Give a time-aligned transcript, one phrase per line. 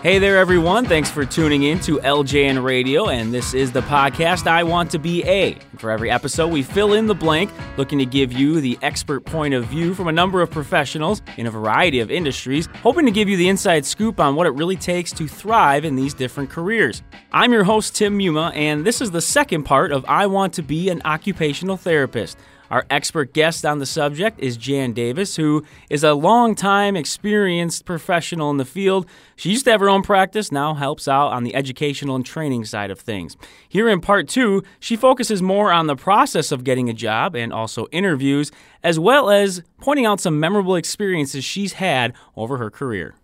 [0.00, 0.84] Hey there, everyone.
[0.84, 4.98] Thanks for tuning in to LJN Radio, and this is the podcast I Want to
[5.00, 5.58] Be A.
[5.76, 9.54] For every episode, we fill in the blank, looking to give you the expert point
[9.54, 13.28] of view from a number of professionals in a variety of industries, hoping to give
[13.28, 17.02] you the inside scoop on what it really takes to thrive in these different careers.
[17.32, 20.62] I'm your host, Tim Muma, and this is the second part of I Want to
[20.62, 22.38] Be an Occupational Therapist.
[22.70, 28.50] Our expert guest on the subject is Jan Davis, who is a long-time experienced professional
[28.50, 29.06] in the field.
[29.36, 32.66] She used to have her own practice, now helps out on the educational and training
[32.66, 33.36] side of things.
[33.68, 37.52] Here in part two, she focuses more on the process of getting a job and
[37.52, 38.52] also interviews,
[38.82, 43.14] as well as pointing out some memorable experiences she's had over her career.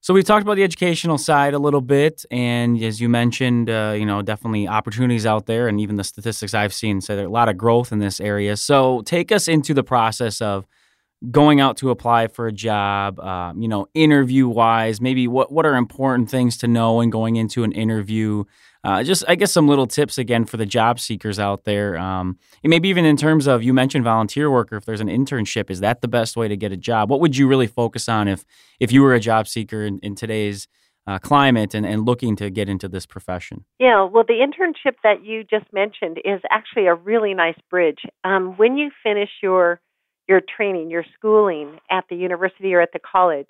[0.00, 3.94] So we talked about the educational side a little bit, and as you mentioned, uh,
[3.98, 7.30] you know, definitely opportunities out there, and even the statistics I've seen say there's a
[7.30, 8.56] lot of growth in this area.
[8.56, 10.66] So take us into the process of
[11.32, 15.66] going out to apply for a job, uh, you know, interview wise, maybe what what
[15.66, 18.44] are important things to know when going into an interview.
[18.84, 21.98] Uh, just, I guess, some little tips again for the job seekers out there.
[21.98, 24.76] Um, maybe even in terms of you mentioned volunteer worker.
[24.76, 27.10] If there's an internship, is that the best way to get a job?
[27.10, 28.44] What would you really focus on if
[28.78, 30.68] if you were a job seeker in, in today's
[31.08, 33.64] uh, climate and, and looking to get into this profession?
[33.78, 38.00] Yeah, well, the internship that you just mentioned is actually a really nice bridge.
[38.24, 39.80] Um, when you finish your
[40.28, 43.48] your training, your schooling at the university or at the college,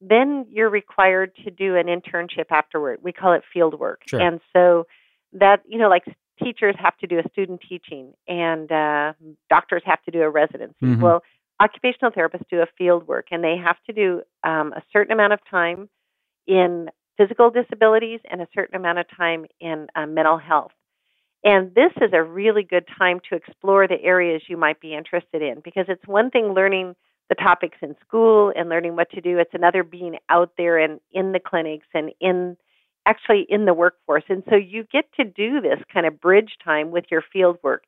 [0.00, 3.00] then you're required to do an internship afterward.
[3.02, 4.02] We call it field work.
[4.06, 4.20] Sure.
[4.20, 4.86] And so
[5.32, 6.04] that, you know, like
[6.42, 9.12] teachers have to do a student teaching and uh,
[9.48, 10.76] doctors have to do a residency.
[10.82, 11.00] Mhm.
[11.00, 11.22] Well,
[11.60, 15.32] occupational therapists do a field work and they have to do um, a certain amount
[15.32, 15.88] of time
[16.46, 20.72] in physical disabilities and a certain amount of time in uh, mental health.
[21.42, 25.42] And this is a really good time to explore the areas you might be interested
[25.42, 26.94] in because it's one thing learning
[27.28, 29.38] the topics in school and learning what to do.
[29.38, 32.56] It's another being out there and in the clinics and in
[33.04, 34.24] actually in the workforce.
[34.28, 37.84] And so you get to do this kind of bridge time with your field work.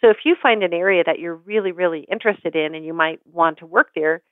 [0.00, 3.20] So if you find an area that you're really, really interested in and you might
[3.26, 4.22] want to work there,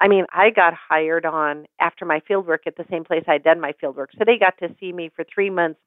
[0.00, 3.42] I mean, I got hired on after my field work at the same place I'd
[3.42, 4.10] done my field work.
[4.16, 5.80] So they got to see me for three months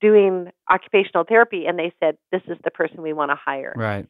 [0.00, 4.06] doing occupational therapy and they said, This is the person we want to hire Right.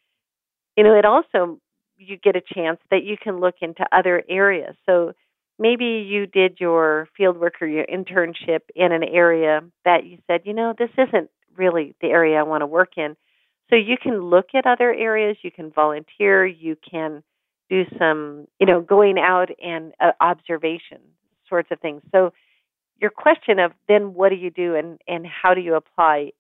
[0.76, 1.60] you know, it also
[2.06, 4.76] you get a chance that you can look into other areas.
[4.86, 5.12] So
[5.58, 10.42] maybe you did your field work or your internship in an area that you said,
[10.44, 13.16] you know, this isn't really the area I want to work in.
[13.70, 17.22] So you can look at other areas, you can volunteer, you can
[17.70, 20.98] do some, you know, going out and uh, observation
[21.48, 22.02] sorts of things.
[22.12, 22.32] So
[23.00, 26.32] your question of then what do you do and and how do you apply?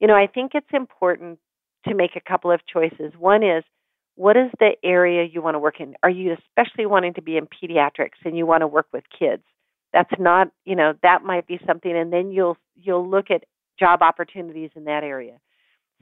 [0.00, 1.38] You know, I think it's important
[1.86, 3.12] to make a couple of choices.
[3.18, 3.64] One is
[4.16, 5.94] what is the area you want to work in?
[6.02, 9.42] Are you especially wanting to be in pediatrics and you want to work with kids?
[9.92, 13.44] That's not, you know, that might be something and then you'll you'll look at
[13.78, 15.38] job opportunities in that area.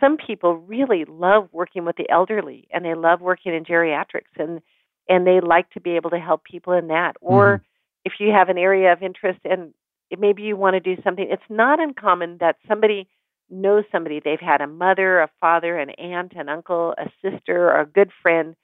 [0.00, 4.60] Some people really love working with the elderly and they love working in geriatrics and
[5.08, 7.14] and they like to be able to help people in that.
[7.20, 7.64] Or mm-hmm.
[8.04, 9.72] if you have an area of interest and
[10.18, 13.08] maybe you want to do something, it's not uncommon that somebody
[13.52, 14.20] knows somebody.
[14.20, 18.10] They've had a mother, a father, an aunt, an uncle, a sister, or a good
[18.22, 18.56] friend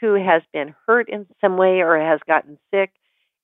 [0.00, 2.90] who has been hurt in some way or has gotten sick,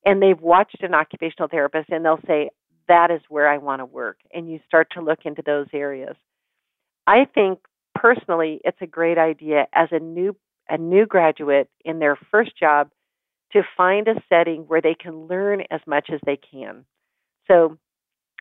[0.04, 2.50] and they've watched an occupational therapist and they'll say,
[2.88, 4.18] That is where I want to work.
[4.34, 6.16] And you start to look into those areas.
[7.06, 7.60] I think
[7.94, 10.36] personally it's a great idea as a new
[10.68, 12.90] a new graduate in their first job
[13.52, 16.84] to find a setting where they can learn as much as they can.
[17.48, 17.76] So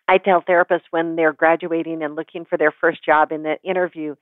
[0.10, 4.16] I tell therapists when they're graduating and looking for their first job in the interview,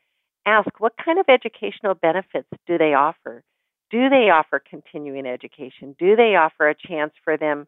[0.46, 3.42] ask what kind of educational benefits do they offer?
[3.90, 5.96] Do they offer continuing education?
[5.98, 7.68] Do they offer a chance for them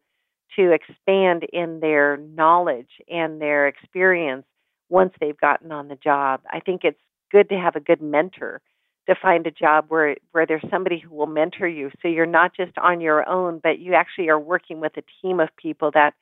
[0.58, 4.44] to expand in their knowledge and their experience
[4.90, 6.42] once they've gotten on the job?
[6.52, 7.00] I think it's
[7.32, 8.60] good to have a good mentor
[9.08, 12.54] to find a job where where there's somebody who will mentor you so you're not
[12.54, 16.14] just on your own but you actually are working with a team of people that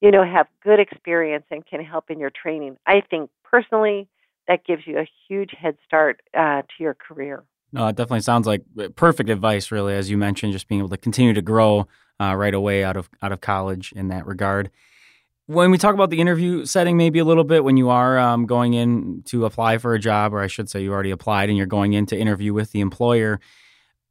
[0.00, 4.08] you know have good experience and can help in your training i think personally
[4.48, 8.46] that gives you a huge head start uh, to your career No, it definitely sounds
[8.46, 11.86] like uh, perfect advice, really, as you mentioned, just being able to continue to grow
[12.20, 14.70] uh, right away out of out of college in that regard.
[15.46, 18.46] When we talk about the interview setting, maybe a little bit when you are um,
[18.46, 21.58] going in to apply for a job, or I should say, you already applied and
[21.58, 23.40] you're going in to interview with the employer,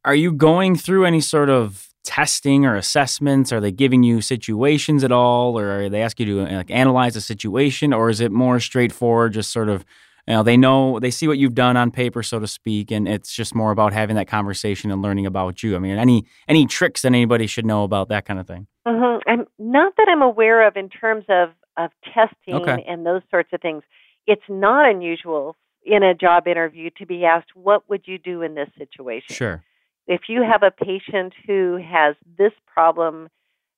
[0.04, 3.52] are you going through any sort of testing or assessments?
[3.52, 7.16] Are they giving you situations at all, or are they asking you to like analyze
[7.16, 9.84] a situation, or is it more straightforward, just sort of
[10.26, 13.08] you know they know they see what you've done on paper so to speak and
[13.08, 16.66] it's just more about having that conversation and learning about you i mean any any
[16.66, 19.18] tricks that anybody should know about that kind of thing mm-hmm.
[19.28, 22.84] i'm not that i'm aware of in terms of of testing okay.
[22.86, 23.82] and those sorts of things
[24.26, 28.54] it's not unusual in a job interview to be asked what would you do in
[28.54, 29.64] this situation sure
[30.10, 33.28] if you have a patient who has this problem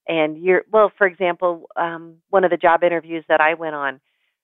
[0.08, 4.00] and you're well for example um, one of the job interviews that i went on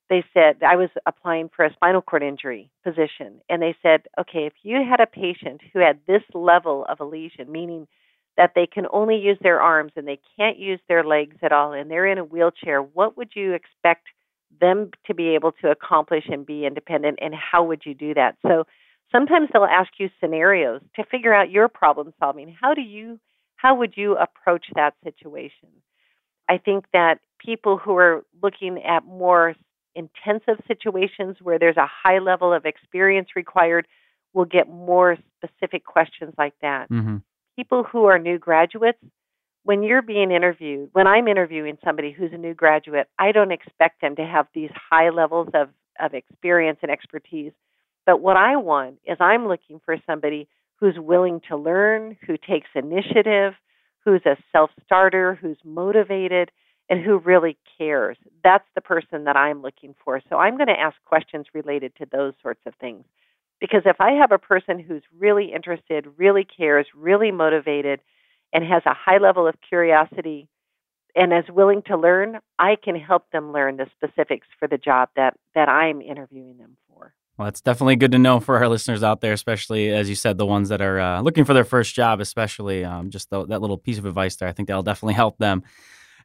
[0.09, 4.47] they said I was applying for a spinal cord injury position, and they said, okay,
[4.47, 7.87] if you had a patient who had this level of a lesion, meaning
[8.37, 11.73] that they can only use their arms and they can't use their legs at all,
[11.73, 14.07] and they're in a wheelchair, what would you expect
[14.61, 18.37] them to be able to accomplish and be independent, and how would you do that?
[18.47, 18.65] So
[19.13, 22.55] sometimes they'll ask you scenarios to figure out your problem solving.
[22.61, 23.19] How do you,
[23.57, 25.69] how would you approach that situation?
[26.49, 29.55] I think that people who are looking at more
[29.95, 33.87] intensive situations where there's a high level of experience required,
[34.33, 36.91] we'll get more specific questions like that.
[36.91, 37.17] Mm-hmm.
[37.57, 38.99] People who are new graduates,
[39.65, 44.01] when you're being interviewed, when I'm interviewing somebody who's a new graduate, I don't expect
[44.01, 45.69] them to have these high levels of,
[46.01, 47.53] of experience and expertise.
[48.09, 52.71] But what I want is I'm looking for somebody who's willing to learn, who takes
[52.75, 53.53] initiative,
[54.03, 56.51] who's a self starter, who's motivated,
[56.89, 58.17] and who really cares.
[58.43, 60.23] That's the person that I'm looking for.
[60.31, 63.05] So I'm going to ask questions related to those sorts of things.
[63.61, 68.01] Because if I have a person who's really interested, really cares, really motivated,
[68.55, 70.49] and has a high level of curiosity
[71.15, 75.11] and is willing to learn, I can help them learn the specifics for the job
[75.17, 77.13] that, that I'm interviewing them for.
[77.39, 80.39] Well, it's definitely good to know for our listeners out there, especially as you said,
[80.39, 83.61] the ones that are uh, looking for their first job, especially um, just the, that
[83.61, 84.49] little piece of advice there.
[84.49, 85.63] I think that'll definitely help them.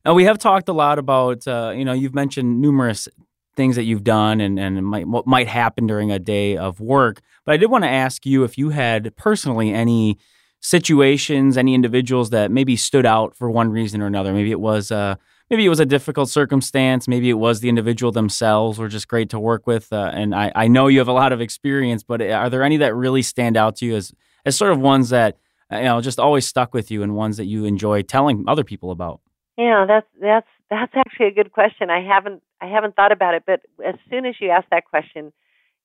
[0.03, 3.07] Now we have talked a lot about uh, you know you've mentioned numerous
[3.55, 7.21] things that you've done and and might, what might happen during a day of work.
[7.45, 10.17] But I did want to ask you if you had personally any
[10.61, 14.33] situations, any individuals that maybe stood out for one reason or another.
[14.33, 15.15] Maybe it was uh,
[15.53, 17.07] maybe it was a difficult circumstance.
[17.07, 19.93] Maybe it was the individual themselves were just great to work with.
[19.93, 22.77] Uh, and I, I know you have a lot of experience, but are there any
[22.77, 24.11] that really stand out to you as
[24.47, 25.37] as sort of ones that
[25.71, 28.63] uh, you know just always stuck with you and ones that you enjoy telling other
[28.63, 29.21] people about?
[29.55, 31.91] Yeah, that's that's that's actually a good question.
[31.91, 35.31] I haven't I haven't thought about it, but as soon as you ask that question,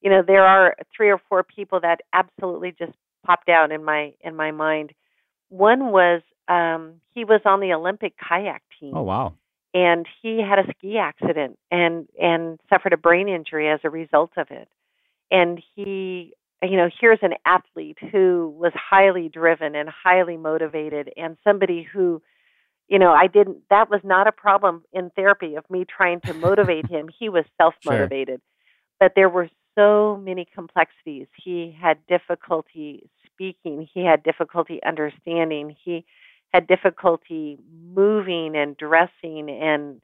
[0.01, 4.15] you know, there are three or four people that absolutely just popped out in my
[4.23, 4.95] in my mind.
[5.51, 8.97] One was um he was on the Olympic kayak team.
[8.97, 9.35] Oh wow.
[9.75, 14.33] And he had a ski accident and and suffered a brain injury as a result
[14.37, 14.69] of it.
[15.31, 16.33] And he
[16.63, 22.21] you know, here's an athlete who was highly driven and highly motivated and somebody who
[22.89, 26.33] you know, I didn't, that was not a problem in therapy of me trying to
[26.33, 27.09] motivate him.
[27.19, 28.41] He was self motivated.
[28.41, 28.99] Sure.
[28.99, 31.27] But there were so many complexities.
[31.37, 36.05] He had difficulty speaking, he had difficulty understanding, he
[36.53, 37.59] had difficulty
[37.95, 40.01] moving and dressing and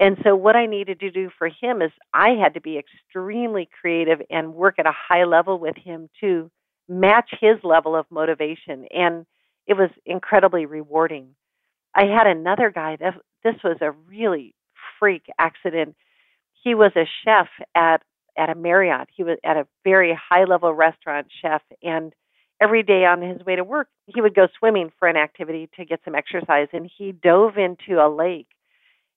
[0.00, 3.68] and so what I needed to do for him is I had to be extremely
[3.80, 6.50] creative and work at a high level with him to
[6.88, 9.26] match his level of motivation and
[9.66, 11.34] it was incredibly rewarding.
[11.94, 14.54] I had another guy that this was a really
[14.98, 15.96] freak accident.
[16.62, 18.02] He was a chef at
[18.36, 19.08] at a Marriott.
[19.14, 22.14] He was at a very high level restaurant chef and
[22.60, 25.84] every day on his way to work, he would go swimming for an activity to
[25.84, 28.48] get some exercise and he dove into a lake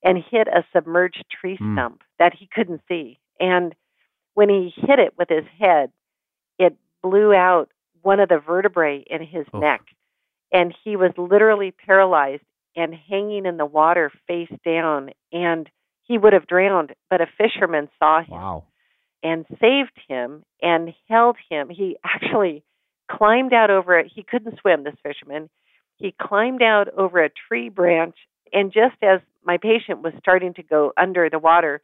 [0.03, 1.75] and hit a submerged tree mm.
[1.75, 3.19] stump that he couldn't see.
[3.39, 3.75] And
[4.33, 5.91] when he hit it with his head,
[6.57, 7.69] it blew out
[8.01, 9.59] one of the vertebrae in his oh.
[9.59, 9.81] neck
[10.51, 12.43] and he was literally paralyzed
[12.75, 15.69] and hanging in the water face down and
[16.03, 18.63] he would have drowned but a fisherman saw him wow.
[19.23, 22.63] and saved him and held him he actually
[23.17, 25.49] climbed out over it he couldn't swim this fisherman
[25.97, 28.15] he climbed out over a tree branch
[28.53, 31.81] and just as my patient was starting to go under the water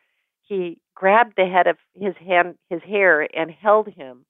[0.48, 4.26] he grabbed the head of his hand his hair and held him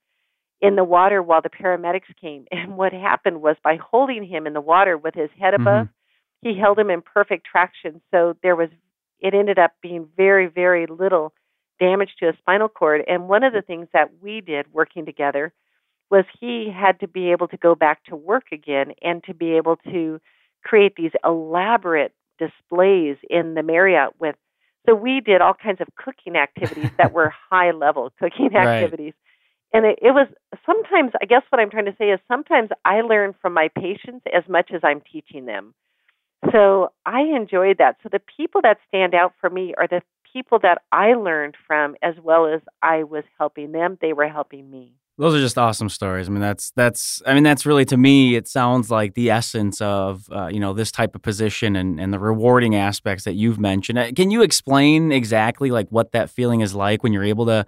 [0.59, 4.53] in the water while the paramedics came and what happened was by holding him in
[4.53, 5.91] the water with his head above mm-hmm
[6.41, 8.01] he held him in perfect traction.
[8.11, 8.69] So there was,
[9.19, 11.33] it ended up being very, very little
[11.79, 13.01] damage to his spinal cord.
[13.07, 15.53] And one of the things that we did working together
[16.09, 19.53] was he had to be able to go back to work again and to be
[19.57, 20.19] able to
[20.63, 24.35] create these elaborate displays in the Marriott with.
[24.87, 29.13] So we did all kinds of cooking activities that were high level cooking activities.
[29.15, 29.23] Right.
[29.73, 30.27] And it, it was
[30.65, 34.25] sometimes, I guess what I'm trying to say is sometimes I learn from my patients
[34.33, 35.73] as much as I'm teaching them.
[36.53, 37.97] So I enjoyed that.
[38.01, 41.95] So the people that stand out for me are the people that I learned from
[42.01, 44.93] as well as I was helping them, they were helping me.
[45.19, 46.27] Those are just awesome stories.
[46.29, 47.23] I mean, that's that's.
[47.25, 48.35] I mean, that's really to me.
[48.35, 52.13] It sounds like the essence of uh, you know this type of position and and
[52.13, 53.97] the rewarding aspects that you've mentioned.
[53.97, 57.65] Uh, can you explain exactly like what that feeling is like when you're able to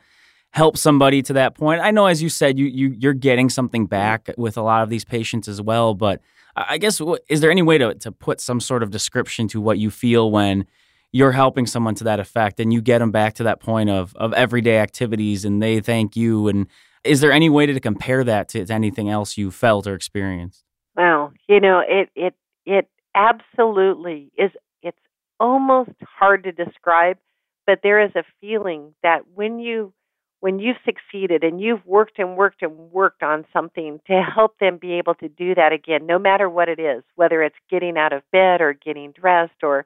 [0.52, 1.82] help somebody to that point?
[1.82, 4.90] I know, as you said, you you you're getting something back with a lot of
[4.90, 5.96] these patients as well.
[5.96, 6.22] But
[6.56, 9.80] I guess is there any way to to put some sort of description to what
[9.80, 10.68] you feel when
[11.12, 14.16] you're helping someone to that effect and you get them back to that point of
[14.18, 16.68] of everyday activities and they thank you and
[17.04, 20.64] is there any way to compare that to, anything else you felt or experienced?
[20.96, 22.34] Well, you know, it it
[22.66, 24.52] it absolutely is.
[24.82, 24.98] It's
[25.40, 27.18] almost hard to describe,
[27.66, 29.94] but there is a feeling that when you
[30.42, 34.78] when you've succeeded and you've worked and worked and worked on something to help them
[34.78, 38.14] be able to do that again, no matter what it is, whether it's getting out
[38.14, 39.86] of bed or getting dressed or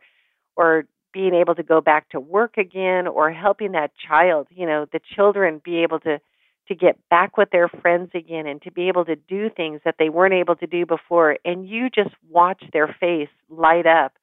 [0.56, 4.88] or being able to go back to work again or helping that child, you know,
[4.92, 6.20] the children be able to
[6.68, 9.96] to get back with their friends again and to be able to do things that
[10.00, 11.38] they weren't able to do before.
[11.44, 14.14] And you just watch their face light up.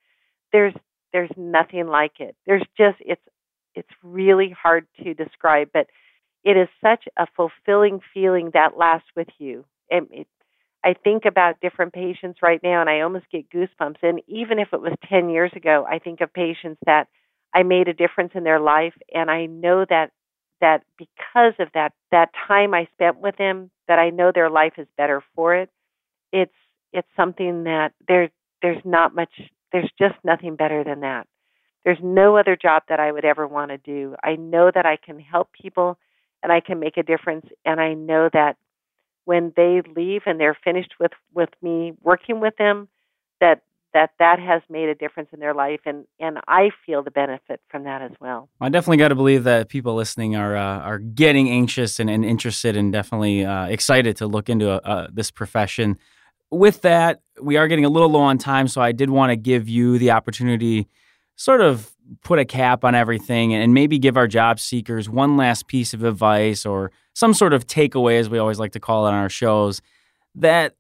[0.53, 0.75] There's
[1.13, 2.37] there's nothing like it.
[2.47, 3.23] There's just it's
[3.75, 5.87] it's really hard to describe but
[6.43, 9.65] it is such a fulfilling feeling that lasts with you.
[9.91, 10.27] And it,
[10.83, 13.99] I think about different patients right now and I almost get goosebumps.
[14.03, 17.09] And even if it was 10 years ago I think of patients that
[17.55, 20.13] I made a difference in their life and I know that
[20.61, 24.75] that because of that that time I spent with them, that I know their life
[24.79, 25.71] is better for it.
[26.33, 26.55] It's
[26.93, 28.31] it's something that there's
[28.63, 29.31] there's not much
[29.73, 31.27] there's just nothing better than that.
[31.85, 34.17] There's no other job that I would ever want to do.
[34.23, 35.99] I know that I can help people
[36.43, 38.57] and I can make a difference and I know that
[39.25, 42.89] when they leave and they're finished with with me working with them
[43.41, 43.63] that
[43.93, 47.61] that that has made a difference in their life and and I feel the benefit
[47.69, 48.49] from that as well.
[48.61, 52.25] I definitely got to believe that people listening are uh, are getting anxious and, and
[52.25, 55.99] interested and definitely uh, excited to look into uh, this profession.
[56.51, 59.37] With that, we are getting a little low on time, so I did want to
[59.37, 60.89] give you the opportunity
[61.37, 61.91] sort of
[62.23, 66.03] put a cap on everything and maybe give our job seekers one last piece of
[66.03, 69.29] advice or some sort of takeaway as we always like to call it on our
[69.29, 69.81] shows
[70.35, 70.75] that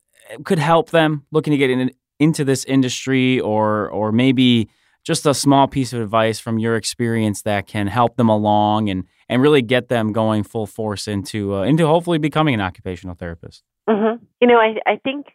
[0.44, 4.68] could help them looking to get in, into this industry or or maybe
[5.02, 9.04] just a small piece of advice from your experience that can help them along and
[9.28, 13.64] and really get them going full force into uh, into hopefully becoming an occupational therapist.
[13.88, 14.22] Mm-hmm.
[14.40, 15.26] You know, I I think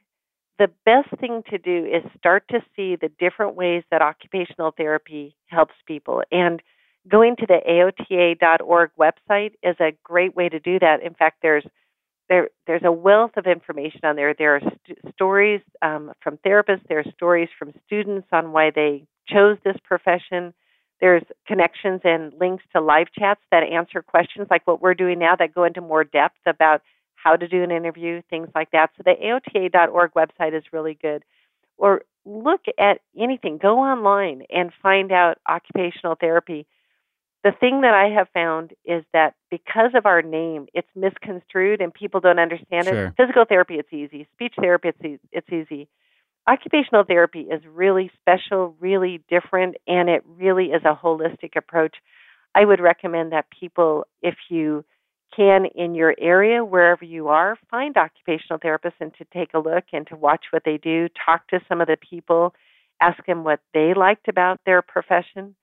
[0.57, 5.35] the best thing to do is start to see the different ways that occupational therapy
[5.47, 6.61] helps people and
[7.09, 11.03] going to the aota.org website is a great way to do that.
[11.03, 11.65] In fact, there's
[12.29, 14.33] there there's a wealth of information on there.
[14.33, 16.87] There are st- stories um, from therapists.
[16.87, 20.53] There are stories from students on why they chose this profession.
[21.01, 25.35] There's connections and links to live chats that answer questions like what we're doing now
[25.35, 26.81] that go into more depth about
[27.15, 28.91] how to do an interview, things like that.
[28.97, 31.23] So the AOTA.org website is really good.
[31.77, 33.57] Or look at anything.
[33.57, 36.65] Go online and find out occupational therapy
[37.45, 41.93] the thing that I have found is that because of our name, it's misconstrued and
[41.93, 43.05] people don't understand sure.
[43.05, 43.13] it.
[43.17, 44.27] Physical therapy, it's easy.
[44.33, 45.87] Speech therapy, it's, it's easy.
[46.49, 51.97] Occupational therapy is really special, really different, and it really is a holistic approach.
[52.55, 54.83] I would recommend that people, if you
[55.35, 59.83] can in your area, wherever you are, find occupational therapists and to take a look
[59.93, 62.55] and to watch what they do, talk to some of the people,
[62.99, 65.53] ask them what they liked about their profession.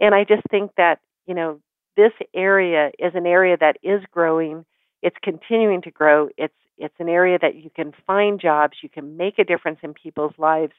[0.00, 1.60] And I just think that you know,
[1.96, 4.64] this area is an area that is growing.
[5.02, 6.30] It's continuing to grow.
[6.36, 9.94] It's it's an area that you can find jobs, you can make a difference in
[9.94, 10.72] people's lives.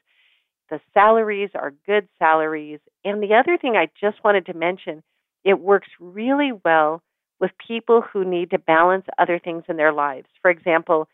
[0.69, 2.79] The salaries are good salaries.
[3.03, 5.03] And the other thing I just wanted to mention,
[5.43, 7.01] it works really well
[7.41, 10.27] with people who need to balance other things in their lives.
[10.41, 11.09] For example,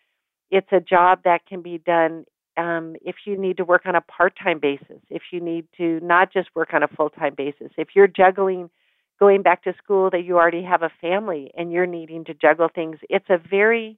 [0.52, 2.26] it's a job that can be done
[2.58, 6.00] um, if you need to work on a part time basis, if you need to
[6.02, 8.70] not just work on a full time basis, if you're juggling
[9.20, 12.70] going back to school that you already have a family and you're needing to juggle
[12.74, 12.98] things.
[13.10, 13.98] It's a very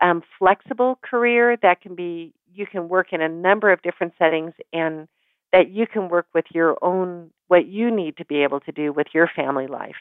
[0.00, 4.52] um, flexible career that can be, you can work in a number of different settings
[4.72, 5.08] and
[5.52, 8.92] that you can work with your own, what you need to be able to do
[8.92, 9.96] with your family life.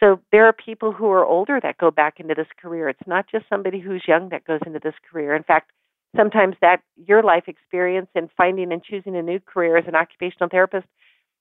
[0.00, 2.88] So there are people who are older that go back into this career.
[2.88, 5.34] It's not just somebody who's young that goes into this career.
[5.34, 5.72] In fact,
[6.16, 10.48] sometimes that your life experience in finding and choosing a new career as an occupational
[10.48, 10.86] therapist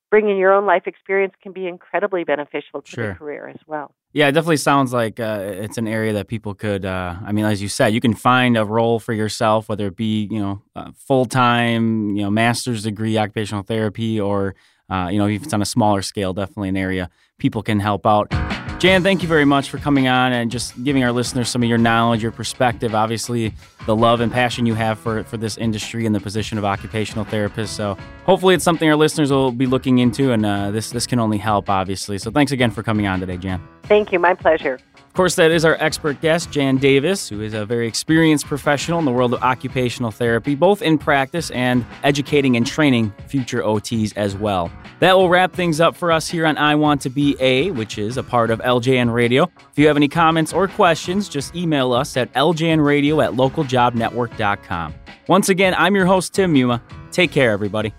[0.10, 3.08] bringing your own life experience can be incredibly beneficial to sure.
[3.10, 3.94] the career as well.
[4.14, 6.86] Yeah, it definitely sounds like uh, it's an area that people could.
[6.86, 9.96] Uh, I mean, as you said, you can find a role for yourself, whether it
[9.96, 10.62] be you know
[10.96, 14.56] full time, you know, master's degree occupational therapy, or
[14.90, 18.06] uh, you know, if it's on a smaller scale, definitely an area people can help
[18.06, 18.34] out.
[18.80, 21.70] Jan, thank you very much for coming on and just giving our listeners some of
[21.70, 23.52] your knowledge, your perspective, obviously
[23.88, 27.26] the love and passion you have for, for this industry and the position of occupational
[27.26, 27.76] therapist.
[27.76, 31.18] So hopefully it's something our listeners will be looking into, and uh, this this can
[31.18, 32.20] only help, obviously.
[32.20, 33.68] So thanks again for coming on today, Jan.
[33.86, 34.20] Thank you.
[34.20, 34.80] My pleasure.
[35.18, 39.00] Of course, that is our expert guest, Jan Davis, who is a very experienced professional
[39.00, 44.14] in the world of occupational therapy, both in practice and educating and training future OTs
[44.16, 44.72] as well.
[45.00, 47.98] That will wrap things up for us here on I Want to Be A, which
[47.98, 49.50] is a part of LJN Radio.
[49.72, 54.94] If you have any comments or questions, just email us at ljnradio at localjobnetwork.com.
[55.28, 56.80] Once again, I'm your host, Tim Muma.
[57.12, 57.92] Take care, everybody.